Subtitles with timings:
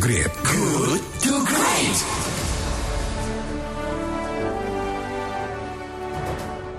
[0.00, 0.32] Great.
[0.48, 1.98] Good to Great.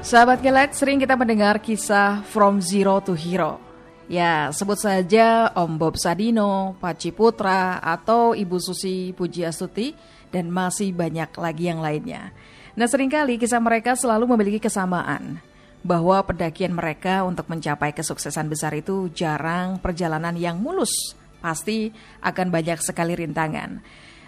[0.02, 3.62] Sahabat Gelet, sering kita mendengar kisah From Zero to Hero.
[4.10, 9.94] Ya, sebut saja Om Bob Sadino, Paci Putra, atau Ibu Susi Pujiastuti,
[10.34, 12.34] dan masih banyak lagi yang lainnya.
[12.74, 15.38] Nah, sering kali kisah mereka selalu memiliki kesamaan,
[15.86, 22.80] bahwa pendakian mereka untuk mencapai kesuksesan besar itu jarang perjalanan yang mulus, pasti akan banyak
[22.80, 23.82] sekali rintangan.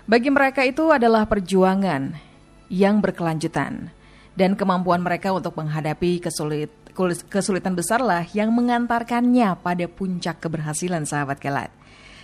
[0.03, 2.11] Bagi mereka itu adalah perjuangan
[2.67, 3.93] yang berkelanjutan
[4.33, 6.73] dan kemampuan mereka untuk menghadapi kesulit,
[7.29, 11.71] kesulitan besarlah yang mengantarkannya pada puncak keberhasilan sahabat kelat.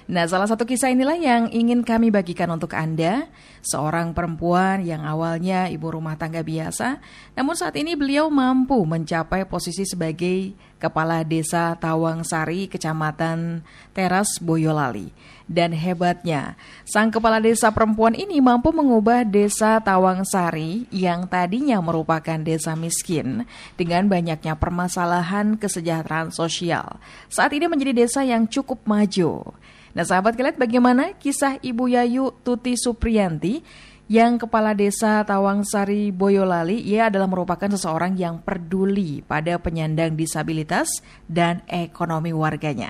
[0.09, 3.29] Nah, salah satu kisah inilah yang ingin kami bagikan untuk Anda,
[3.61, 6.97] seorang perempuan yang awalnya ibu rumah tangga biasa,
[7.37, 13.61] namun saat ini beliau mampu mencapai posisi sebagai kepala desa Tawang Sari, Kecamatan
[13.93, 15.13] Teras, Boyolali.
[15.45, 16.57] Dan hebatnya,
[16.89, 23.45] sang kepala desa perempuan ini mampu mengubah desa Tawang Sari yang tadinya merupakan desa miskin
[23.77, 26.97] dengan banyaknya permasalahan kesejahteraan sosial.
[27.29, 29.53] Saat ini menjadi desa yang cukup maju.
[29.93, 33.61] Nah sahabat kalian bagaimana kisah Ibu Yayu Tuti Supriyanti
[34.09, 40.89] yang kepala desa Tawangsari Boyolali, ia adalah merupakan seseorang yang peduli pada penyandang disabilitas
[41.29, 42.89] dan ekonomi warganya.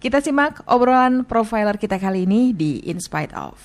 [0.00, 3.56] Kita simak obrolan profiler kita kali ini di In Spite Of.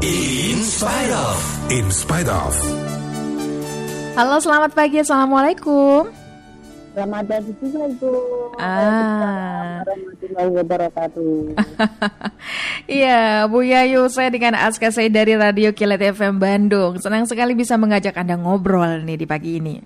[0.00, 1.38] In spite of.
[1.68, 2.54] In spite of.
[4.16, 6.17] Halo selamat pagi, Assalamualaikum.
[6.98, 8.10] Ramadan itu Ibu.
[8.58, 9.86] Ah.
[9.86, 11.34] Warahmatullahi wabarakatuh.
[12.88, 16.96] Iya, Bu Yayu, saya dengan Aska saya dari Radio Kilat FM Bandung.
[16.96, 19.76] Senang sekali bisa mengajak Anda ngobrol nih di pagi ini.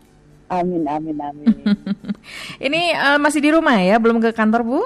[0.46, 1.56] Amin amin amin.
[2.70, 4.80] Ini eh, masih di rumah ya, belum ke kantor Bu?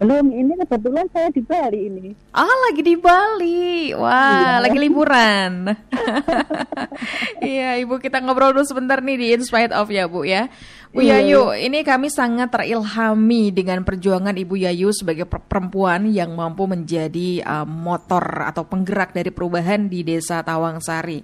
[0.00, 2.06] Belum ini kebetulan saya di Bali ini.
[2.32, 3.92] Ah, lagi di Bali.
[3.92, 4.52] Wah, Iya.
[4.64, 5.52] lagi liburan.
[7.40, 10.48] Iya, Ibu kita ngobrol dulu sebentar nih di In Spite of ya, Bu ya.
[10.90, 11.20] Bu Iya.
[11.22, 17.40] Yayu, ini kami sangat terilhami dengan perjuangan Ibu Yayu sebagai per- perempuan yang mampu menjadi
[17.40, 21.22] uh, motor atau penggerak dari perubahan di Desa Tawangsari.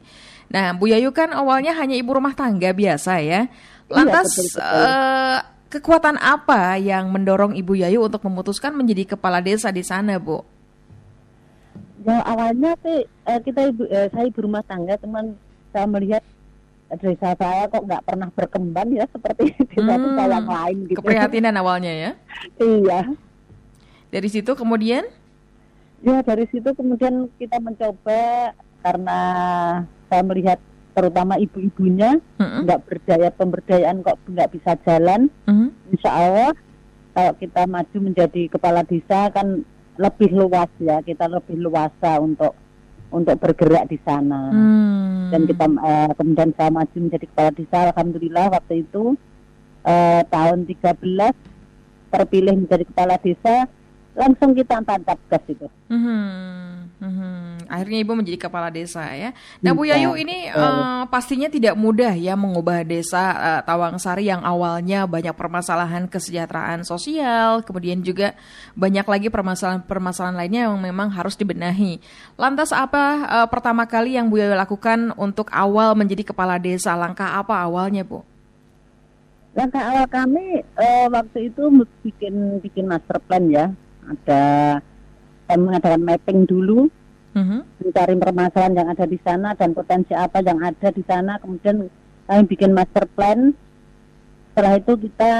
[0.48, 3.50] Nah, Bu Yayu kan awalnya hanya ibu rumah tangga biasa ya.
[3.91, 4.84] Lantas betul, betul.
[4.86, 5.38] eh,
[5.78, 10.42] kekuatan apa yang mendorong Ibu Yayu untuk memutuskan menjadi kepala desa di sana, Bu?
[12.06, 15.34] Ya awalnya sih eh, kita ibu eh, saya ibu rumah tangga, teman
[15.75, 16.22] saya melihat
[17.03, 20.98] desa saya kok nggak pernah berkembang ya seperti desa Hmm, desa yang lain gitu.
[21.03, 22.10] Keprihatinan awalnya ya.
[22.62, 23.00] iya.
[24.12, 25.04] Dari situ kemudian
[26.04, 28.53] Ya dari situ kemudian kita mencoba
[28.84, 29.19] karena
[30.06, 30.60] saya melihat
[30.97, 32.17] terutama ibu-ibunya
[32.65, 35.29] nggak berdaya pemberdayaan kok nggak bisa jalan.
[35.45, 35.69] Mhm.
[35.93, 36.51] Insya Allah
[37.12, 39.61] kalau kita maju menjadi kepala desa kan
[39.97, 42.53] lebih luas ya kita lebih luasa untuk
[43.09, 45.33] untuk bergerak di sana Hmm.
[45.33, 49.17] dan kita eh, kemudian saya maju menjadi kepala desa alhamdulillah waktu itu
[49.87, 51.33] eh, tahun 13
[52.07, 53.65] terpilih menjadi kepala desa
[54.16, 56.25] langsung kita tancap gas itu Mhm.
[56.97, 57.69] Mhm.
[57.69, 59.37] Akhirnya ibu menjadi kepala desa ya.
[59.60, 64.41] Nah Bu Iya, Yayu ini eh, pastinya tidak mudah ya mengubah desa eh, Tawangsari yang
[64.41, 68.32] awalnya banyak permasalahan kesejahteraan sosial, kemudian juga
[68.72, 72.00] banyak lagi permasalahan-permasalahan lainnya yang memang harus dibenahi.
[72.41, 76.97] Lantas apa eh, pertama kali yang Bu Yayu lakukan untuk awal menjadi kepala desa?
[76.97, 78.25] Langkah apa awalnya Bu?
[79.56, 81.65] langkah awal kami eh, waktu itu
[82.04, 83.72] bikin bikin master plan ya
[84.06, 84.43] ada
[85.47, 86.91] kami mengadakan mapping dulu
[87.37, 87.59] Mhm.
[87.84, 91.84] mencari permasalahan yang ada di sana dan potensi apa yang ada di sana kemudian
[92.25, 93.53] kami bikin master plan
[94.50, 95.33] setelah itu kita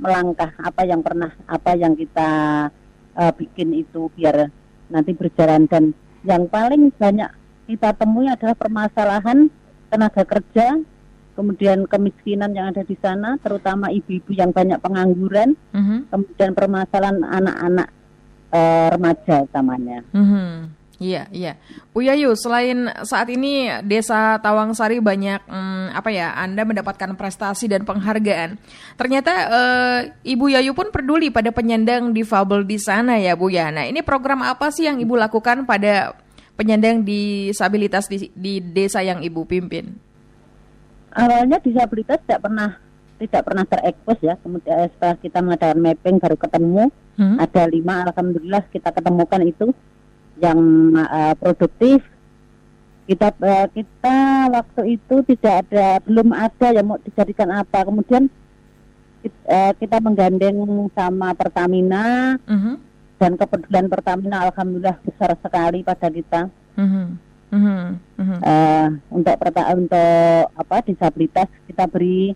[0.00, 2.30] melangkah apa yang pernah apa yang kita
[3.12, 4.48] eh, bikin itu biar
[4.88, 5.92] nanti berjalan dan
[6.24, 7.28] yang paling banyak
[7.68, 9.52] kita temui adalah permasalahan
[9.86, 10.80] tenaga kerja
[11.32, 16.08] kemudian kemiskinan yang ada di sana terutama ibu-ibu yang banyak pengangguran Mhm.
[16.08, 17.88] kemudian permasalahan anak-anak
[18.52, 20.78] eh, remaja utamanya Mhm.
[21.02, 21.58] Iya, iya.
[21.90, 27.82] Bu Yayu, selain saat ini Desa Tawangsari banyak hmm, apa ya, Anda mendapatkan prestasi dan
[27.82, 28.54] penghargaan.
[28.94, 29.98] Ternyata eh,
[30.30, 33.74] Ibu Yayu pun peduli pada penyandang difabel di sana ya, Bu ya.
[33.74, 36.14] Nah, ini program apa sih yang Ibu lakukan pada
[36.54, 40.12] penyandang disabilitas di, di desa yang Ibu pimpin?
[41.12, 42.80] awalnya disabilitas tidak pernah
[43.22, 47.36] tidak pernah terekspos ya kemudian eh, setelah kita mengadakan mapping baru ketemu Hmm?
[47.36, 49.68] ada lima alhamdulillah kita ketemukan itu
[50.40, 50.58] yang
[50.96, 52.00] eh, produktif
[53.04, 58.32] kita eh, kita waktu itu tidak ada belum ada yang mau dijadikan apa kemudian
[59.20, 60.56] Kit- eh, kita menggandeng
[60.90, 62.74] sama Pertamina Mhm.
[63.20, 66.48] dan kepedulian Pertamina alhamdulillah besar sekali pada kita.
[66.74, 67.06] Mhm.
[67.52, 68.38] Mhm.
[68.40, 72.32] Eh, untuk perta- untuk apa disabilitas kita beri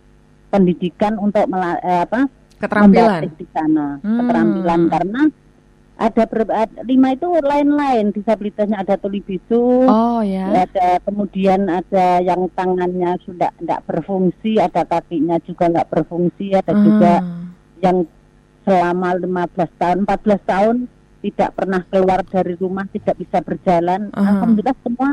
[0.57, 2.21] pendidikan untuk mela- eh, apa
[2.57, 3.21] Keterampilan.
[3.31, 4.17] di sana Hmm.
[4.19, 5.23] keterampilan karena
[5.97, 6.53] ada ber-
[6.85, 10.49] lima itu lain-lain disabilitasnya ada tuli bisu Oh ya.
[10.55, 17.13] ada kemudian ada yang tangannya sudah tidak berfungsi ada kakinya juga nggak berfungsi ada juga
[17.15, 17.45] Ah.
[17.83, 18.05] yang
[18.63, 20.77] selama 15 tahun 14 tahun
[21.19, 24.21] tidak pernah keluar dari rumah tidak bisa berjalan Aha.
[24.35, 25.11] alhamdulillah semua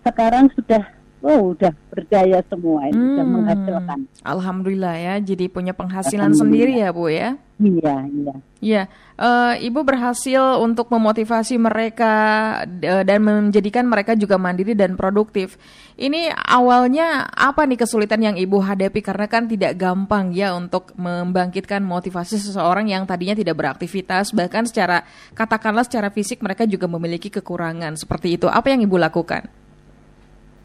[0.00, 0.84] sekarang sudah
[1.20, 3.34] oh udah berdaya semua ini sudah Hmm.
[3.36, 7.36] menghasilkan Alhamdulillah ya, jadi punya penghasilan sendiri ya Bu ya.
[7.56, 12.12] iya iya Ya, eh, Ibu berhasil untuk memotivasi mereka
[12.60, 15.56] eh, dan menjadikan mereka juga mandiri dan produktif.
[15.96, 21.80] Ini awalnya apa nih kesulitan yang Ibu hadapi karena kan tidak gampang ya untuk membangkitkan
[21.80, 27.96] motivasi seseorang yang tadinya tidak beraktivitas bahkan secara katakanlah secara fisik mereka juga memiliki kekurangan
[27.96, 28.44] seperti itu.
[28.44, 29.59] Apa yang Ibu lakukan?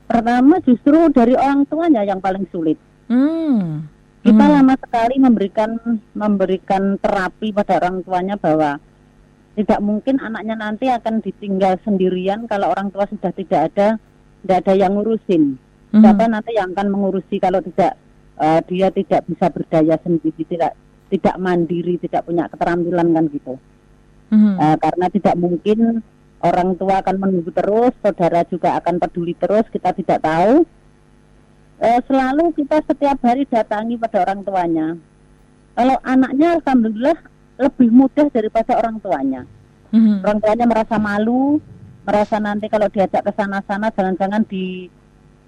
[0.05, 3.85] Pertama justru dari orang tuanya yang paling sulit Hmm.
[4.25, 4.53] kita Hmm.
[4.61, 5.77] lama sekali memberikan
[6.13, 8.81] memberikan terapi pada orang tuanya bahwa
[9.55, 13.87] tidak mungkin anaknya nanti akan ditinggal sendirian kalau orang tua sudah tidak ada
[14.43, 15.57] tidak ada yang ngurusin
[15.93, 16.01] Mhm.
[16.01, 17.95] siapa nanti yang akan mengurusi kalau tidak
[18.35, 20.75] eh, dia tidak bisa berdaya sendiri tidak
[21.07, 23.55] tidak mandiri tidak punya keterampilan kan gitu.
[24.35, 26.01] Eh, karena tidak mungkin
[26.45, 30.65] orang tua akan menunggu terus saudara juga akan peduli terus kita tidak tahu
[31.75, 34.95] Eh, selalu kita setiap hari datangi pada orang tuanya
[35.75, 37.19] kalau anaknya alhamdulillah
[37.59, 39.43] lebih mudah daripada orang tuanya
[39.91, 40.23] Mhm.
[40.23, 41.59] orang tuanya merasa malu,
[42.03, 44.87] merasa nanti kalau diajak ke sana-sana jangan-jangan di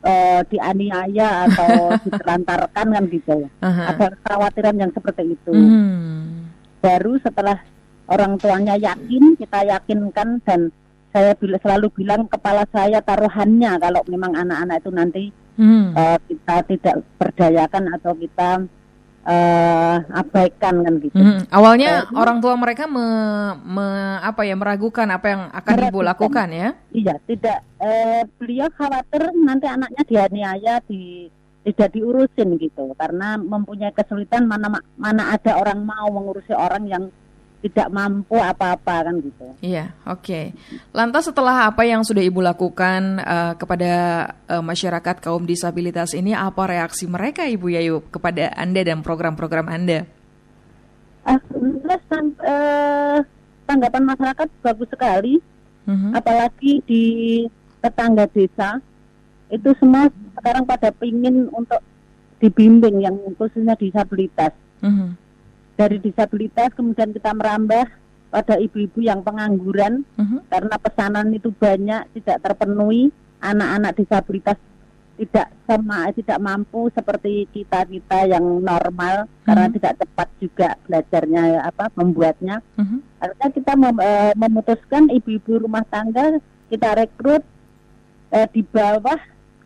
[0.03, 1.71] eh, dianiaya atau
[2.05, 3.47] ditelantarkan kan gitu.
[3.59, 3.83] Aha.
[3.91, 5.51] Ada kekhawatiran yang seperti itu.
[5.51, 6.47] Mhm.
[6.79, 7.63] Baru setelah
[8.05, 10.69] orang tuanya yakin, kita yakinkan dan
[11.09, 15.23] saya bila- selalu bilang kepala saya taruhannya kalau memang anak-anak itu nanti
[15.55, 15.85] Mhm.
[15.93, 18.49] eh, kita tidak berdayakan atau kita
[19.27, 21.19] eh, abaikan kan gitu.
[21.19, 21.51] Mhm.
[21.51, 26.07] Awalnya Eh, orang tua mereka me- me- apa ya meragukan apa yang akan ibu Meragukan.
[26.07, 26.69] lakukan ya.
[26.95, 27.59] Iya, tidak.
[27.75, 31.27] Eh, beliau khawatir nanti anaknya dianiaya, di
[31.59, 37.03] tidak diurusin gitu, karena mempunyai kesulitan mana mana ada orang mau mengurusi orang yang
[37.57, 39.45] tidak mampu apa-apa kan gitu.
[39.65, 40.53] Iya, oke.
[40.93, 43.91] Lantas setelah apa yang sudah ibu lakukan eh, kepada
[44.45, 50.05] eh, masyarakat kaum disabilitas ini, apa reaksi mereka ibu Yayu kepada anda dan program-program anda?
[51.27, 53.19] Alhamdulillah sam- eh,
[53.67, 55.35] tanggapan masyarakat bagus sekali,
[55.89, 56.09] Mhm.
[56.15, 57.03] apalagi di
[57.83, 58.79] tetangga desa
[59.47, 60.07] itu semua
[60.39, 61.79] sekarang pada pingin untuk
[62.37, 64.53] dibimbing yang khususnya disabilitas.
[64.79, 65.17] Mhm.
[65.77, 67.85] Dari disabilitas kemudian kita merambah
[68.27, 70.51] pada ibu-ibu yang pengangguran Mhm.
[70.51, 74.57] karena pesanan itu banyak tidak terpenuhi anak-anak disabilitas
[75.17, 79.73] tidak sama tidak mampu seperti kita kita yang normal karena Mhm.
[79.73, 82.97] tidak cepat juga belajarnya ya, apa membuatnya Mhm.
[83.17, 86.37] akhirnya kita mem- eh, memutuskan ibu-ibu rumah tangga
[86.67, 87.41] kita rekrut
[88.27, 89.15] eh, di bawah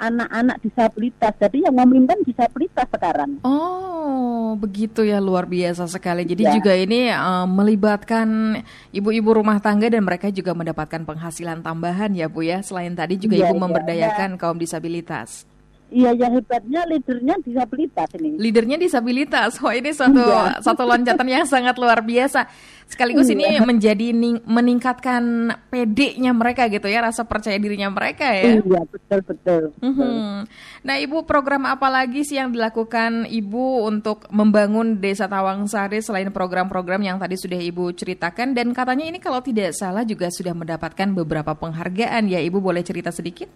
[0.02, 6.28] anak-anak disabilitas jadi yang memimpin disabilitas sekarang Oh, begitu ya luar biasa sekali.
[6.28, 6.52] Jadi Ya.
[6.58, 8.60] juga ini eh, melibatkan
[8.92, 12.60] ibu-ibu rumah tangga dan mereka juga mendapatkan penghasilan tambahan ya Bu ya.
[12.60, 15.48] Selain tadi juga Iya, ibu iya, memberdayakan kaum disabilitas.
[15.92, 18.40] Iya, yang hebatnya leadernya disabilitas ini.
[18.40, 19.60] Leadernya disabilitas.
[19.60, 20.56] Wah, ini satu Iya.
[20.66, 22.48] satu loncatan yang sangat luar biasa.
[22.88, 23.64] Sekaligus ini Iya.
[23.64, 25.24] menjadi ning- meningkatkan
[25.68, 28.60] PD-nya mereka gitu ya, rasa percaya dirinya mereka ya.
[28.60, 29.62] Iya, betul betul.
[29.84, 30.48] Mhm.
[30.82, 36.32] Nah, Ibu program apa lagi sih yang dilakukan Ibu untuk membangun Desa Tawang Sari selain
[36.32, 41.12] program-program yang tadi sudah Ibu ceritakan dan katanya ini kalau tidak salah juga sudah mendapatkan
[41.12, 42.40] beberapa penghargaan ya.
[42.40, 43.52] Ibu boleh cerita sedikit?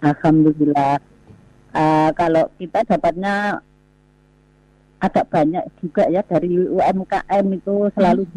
[0.00, 0.98] Alhamdulillah.
[1.70, 3.62] Eh, kalau kita dapatnya
[5.00, 8.28] agak banyak juga ya dari UMKM itu selalu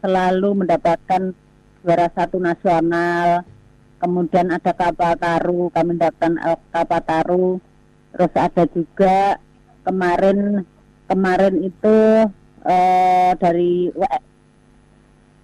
[0.00, 1.22] selalu mendapatkan
[1.84, 3.44] juara satu nasional.
[4.00, 7.48] Kemudian ada kapal taru, kami mendapatkan eh, kapal taru.
[8.16, 9.36] Terus ada juga
[9.84, 10.64] kemarin
[11.04, 11.96] kemarin itu
[12.64, 14.24] eh, dari W-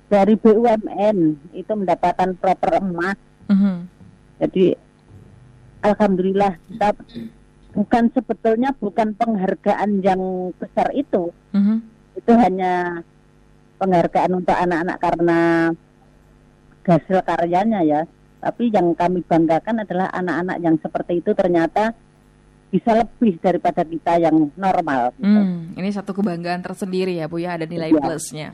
[0.06, 1.16] dari BUMN
[1.52, 3.18] itu mendapatkan proper emas.
[3.52, 3.86] Mhm.
[4.40, 4.74] Jadi
[5.86, 6.88] alhamdulillah kita
[7.76, 10.20] bukan sebetulnya bukan penghargaan yang
[10.56, 11.30] besar itu.
[11.52, 11.76] Mhm.
[12.16, 13.04] Itu hanya
[13.76, 15.40] penghargaan untuk anak-anak karena
[16.86, 18.00] hasil karyanya ya.
[18.40, 21.92] Tapi yang kami banggakan adalah anak-anak yang seperti itu ternyata
[22.70, 25.14] bisa lebih daripada kita yang normal.
[25.18, 25.26] Gitu.
[25.26, 28.00] Hmm, ini satu kebanggaan tersendiri ya Bu ya, ada nilai Iya.
[28.02, 28.48] plusnya.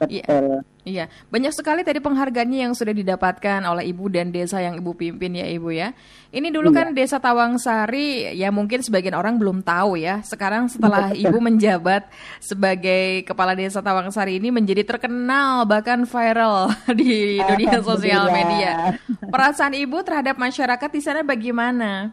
[0.00, 0.64] Betul.
[0.84, 5.32] Iya, banyak sekali tadi penghargaannya yang sudah didapatkan oleh Ibu dan desa yang Ibu pimpin
[5.32, 5.96] ya Ibu ya.
[6.28, 6.76] Ini dulu Iya.
[6.76, 10.20] kan Desa Tawangsari ya mungkin sebagian orang belum tahu ya.
[10.20, 12.04] Sekarang setelah Ibu menjabat
[12.36, 16.68] sebagai kepala Desa Tawangsari ini menjadi terkenal bahkan viral
[17.00, 19.00] di dunia sosial media.
[19.24, 22.12] Perasaan Ibu terhadap masyarakat di sana bagaimana?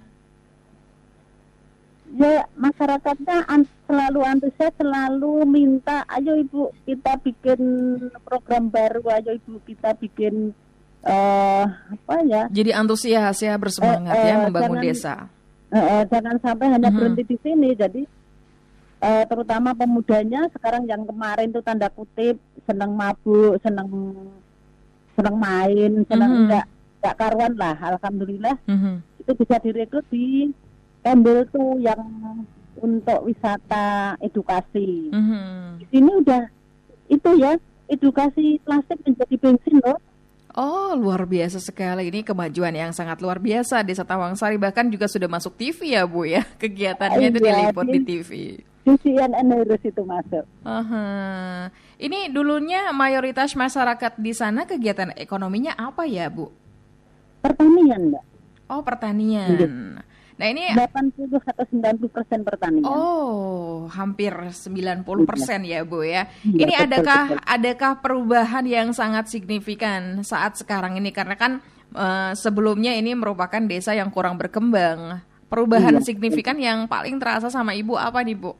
[2.11, 7.59] Ya masyarakatnya an- selalu antusias, selalu minta, ayo ibu kita bikin
[8.27, 10.51] program baru, ayo ibu kita bikin
[11.01, 12.51] eh apa ya?
[12.51, 15.15] Jadi antusias ya bersemangat Eh, ya eh, membangun jangan- desa.
[15.71, 16.95] Eh, eh, jangan sampai hanya Mhm.
[16.99, 17.69] berhenti di sini.
[17.73, 18.03] Jadi
[19.01, 22.37] eh, terutama pemudanya sekarang yang kemarin tuh tanda kutip
[22.69, 23.87] senang mabuk, senang
[25.15, 26.65] senang main, senang enggak
[27.01, 27.73] enggak karuan lah.
[27.81, 28.93] Alhamdulillah Mhm.
[29.17, 30.51] itu bisa direkrut di
[31.01, 32.01] Campbell tuh yang
[32.77, 35.09] untuk wisata edukasi.
[35.09, 35.41] Mhm.
[35.77, 36.43] Di sini udah
[37.07, 37.53] itu ya
[37.85, 39.97] edukasi plastik menjadi bensin loh.
[40.51, 42.11] Oh, luar biasa sekali.
[42.11, 43.81] Ini kemajuan yang sangat luar biasa.
[43.81, 46.43] Desa Tawangsari bahkan juga sudah masuk TV ya, Bu ya.
[46.61, 48.29] Kegiatannya itu Iya, diliput di di- TV.
[48.81, 50.43] Di CNN harus itu masuk.
[50.65, 51.05] Aha.
[51.95, 56.49] Ini dulunya mayoritas masyarakat di sana kegiatan ekonominya apa ya, Bu?
[57.39, 58.23] Pertanian mbak.
[58.67, 59.47] Oh, pertanian.
[59.51, 59.67] Iya.
[60.41, 62.81] Nah, ini 80 atau 90 persen pertanian.
[62.81, 65.05] Oh, hampir 90%
[65.61, 66.25] ya, Bu ya.
[66.41, 67.45] Iya, ini betul, adakah betul.
[67.45, 71.61] adakah perubahan yang sangat signifikan saat sekarang ini karena kan
[71.93, 75.21] eh, sebelumnya ini merupakan desa yang kurang berkembang.
[75.45, 78.57] Perubahan Iya, signifikan yang paling terasa sama Ibu apa nih, Bu?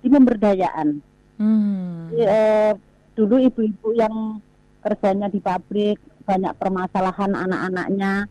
[0.00, 0.88] Di pemberdayaan.
[1.36, 2.08] Hmm.
[2.16, 2.72] Eh,
[3.12, 4.40] dulu ibu-ibu yang
[4.80, 8.24] kerjanya di pabrik banyak permasalahan anak-anaknya,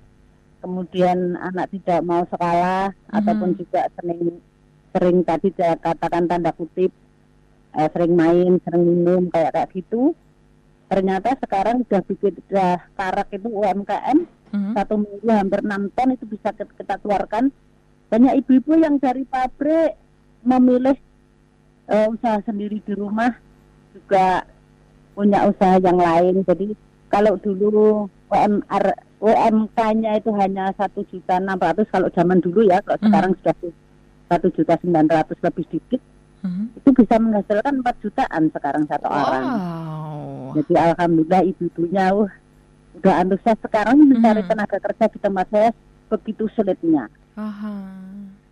[0.62, 4.38] kemudian anak tidak mau sekolah ataupun juga sering
[4.92, 6.94] sering tadi saya katakan tanda kutip
[7.72, 10.12] eh, sering main, sering minum kayak kayak gitu.
[10.88, 14.20] Ternyata sekarang sudah bikin sudah karak itu UMKM
[14.52, 14.76] Mhm.
[14.76, 17.56] satu minggu hampir 6 ton itu bisa kita, kita keluarkan.
[18.12, 19.96] Banyak ibu-ibu yang dari pabrik
[20.44, 21.00] memilih
[21.88, 23.32] eh, usaha sendiri di rumah
[23.92, 24.44] juga
[25.12, 26.44] punya usaha yang lain.
[26.44, 26.76] Jadi
[27.08, 28.86] kalau dulu UMR
[29.22, 33.06] UMK-nya itu hanya satu juta enam ratus kalau zaman dulu ya, kalau Mhm.
[33.08, 33.56] sekarang sudah
[34.28, 36.02] satu juta sembilan ratus lebih sedikit
[36.42, 36.64] Mhm.
[36.74, 39.46] itu bisa menghasilkan 4 jutaan sekarang satu orang.
[39.46, 40.58] Wow.
[40.58, 42.30] Jadi alhamdulillah ibu-ibunya uh,
[42.98, 44.50] udah antusias sekarang mencari Hmm.
[44.50, 45.70] tenaga kerja di tempat saya
[46.10, 47.06] begitu sulitnya.
[47.38, 47.78] Aha.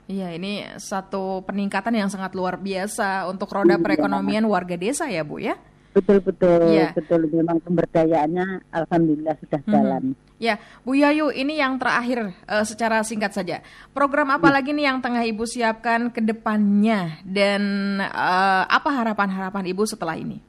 [0.05, 3.83] Iya, ini satu peningkatan yang sangat luar biasa untuk roda Iya.
[3.83, 5.53] perekonomian warga desa ya, Bu ya.
[5.99, 6.95] Betul betul Iya.
[6.95, 9.71] betul memang pemberdayaannya alhamdulillah sudah Mhm.
[9.71, 10.03] jalan.
[10.39, 10.55] Ya,
[10.87, 13.59] Bu Yayu, ini yang terakhir eh, secara singkat saja.
[13.91, 17.61] Program apa lagi nih yang tengah Ibu siapkan ke depannya dan
[17.99, 20.39] eh, apa harapan-harapan Ibu setelah ini?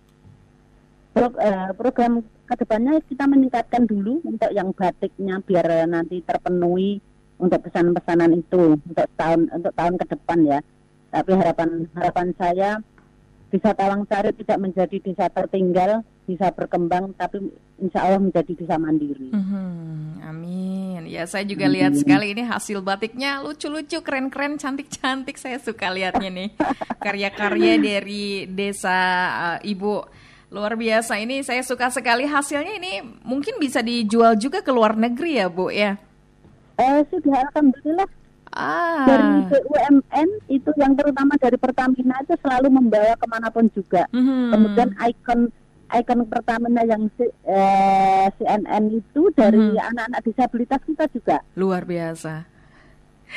[1.11, 7.03] Pro- eh, program ke depannya kita meningkatkan dulu untuk yang batiknya biar nanti terpenuhi
[7.43, 10.59] untuk pesanan-pesanan itu untuk tahun untuk tahun ke depan ya.
[11.11, 12.71] Tapi harapan harapan saya
[13.51, 17.51] Desa Tawangsari tidak menjadi desa tertinggal, bisa berkembang, tapi
[17.83, 19.35] insya Allah menjadi desa mandiri.
[19.35, 21.11] Mhm, Amin.
[21.11, 25.35] Ya, saya juga lihat sekali ini hasil batiknya lucu-lucu, keren-keren, cantik-cantik.
[25.35, 26.49] Saya suka lihatnya nih.
[27.05, 28.99] Karya-karya dari desa
[29.59, 29.95] eh, Ibu.
[30.55, 31.19] Luar biasa.
[31.19, 35.75] Ini saya suka sekali hasilnya ini mungkin bisa dijual juga ke luar negeri ya, Bu
[35.75, 35.99] ya.
[36.79, 38.07] Eh, sudah alhamdulillah
[38.51, 39.07] Ah.
[39.07, 44.11] dari BUMN itu yang terutama dari Pertamina itu selalu membawa ke mana pun juga.
[44.11, 44.51] Mhm.
[44.51, 45.41] Kemudian ikon
[45.91, 47.07] ikon Pertamina yang
[47.47, 49.79] eh, CNN itu dari Mhm.
[49.95, 51.39] anak-anak disabilitas kita juga.
[51.55, 52.47] Luar biasa.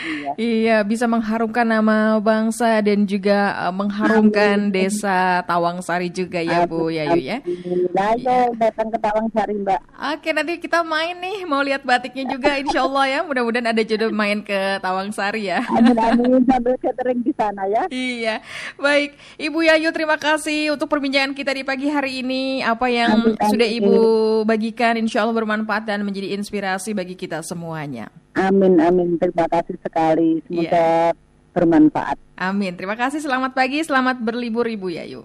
[0.01, 0.31] Iya.
[0.37, 7.21] Iya, bisa mengharumkan nama bangsa dan juga eh, mengharumkan desa Tawangsari juga ya, Bu Yayu
[7.21, 7.37] ya.
[7.45, 9.81] Alhamdulillah, ayo datang ke Tawangsari Mbak.
[10.17, 13.19] Oke, nanti kita main nih, mau lihat batiknya juga insya Allah ya.
[13.21, 15.61] Mudah-mudahan ada jodoh main ke Tawangsari ya.
[15.69, 17.83] Amin amin sambil catering di sana ya.
[17.93, 18.35] Iya,
[18.81, 19.15] baik.
[19.37, 22.65] Ibu Yayu, terima kasih untuk perbincangan kita di pagi hari ini.
[22.65, 23.49] Apa yang Amin, amin.
[23.53, 23.97] sudah Ibu
[24.47, 28.09] bagikan insya Allah bermanfaat dan menjadi inspirasi bagi kita semuanya.
[28.33, 30.41] Amin amin terima kasih sekali.
[30.49, 31.13] Semoga Iya.
[31.53, 32.17] bermanfaat.
[32.33, 32.73] Amin.
[32.73, 35.21] Terima kasih, selamat pagi, selamat berlibur Ibu Yayu.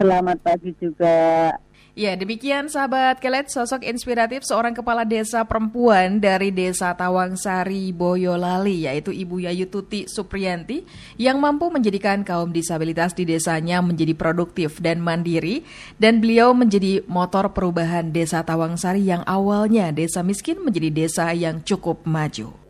[0.00, 1.52] Selamat pagi juga.
[1.92, 9.10] Ya, demikian sahabat kelet sosok inspiratif seorang kepala desa perempuan dari desa Tawangsari Boyolali yaitu
[9.12, 10.84] Ibu Yayu Tuti Supriyanti
[11.20, 15.66] yang mampu menjadikan kaum disabilitas di desanya menjadi produktif dan mandiri
[15.98, 22.04] dan beliau menjadi motor perubahan desa Tawangsari yang awalnya desa miskin menjadi desa yang cukup
[22.04, 22.68] maju.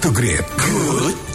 [0.00, 0.46] to Great.
[0.56, 1.29] Good